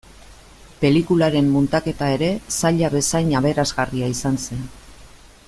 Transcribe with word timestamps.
Pelikularen 0.83 1.51
muntaketa 1.57 2.07
ere 2.15 2.31
zaila 2.57 2.91
bezain 2.97 3.31
aberasgarria 3.43 4.11
izan 4.17 4.43
zen. 4.49 4.67